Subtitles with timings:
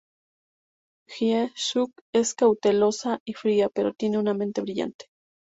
[1.13, 5.05] Hye Suk es cautelosa y fría, pero tiene una mente brillante.